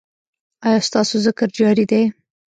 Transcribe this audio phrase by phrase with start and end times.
[0.65, 2.03] ایا ستاسو ذکر جاری دی؟